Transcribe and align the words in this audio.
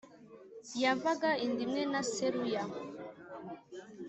yavaga 0.81 1.29
inda 1.45 1.61
imwe 1.65 1.81
na 1.91 2.01
Seruya 2.11 2.63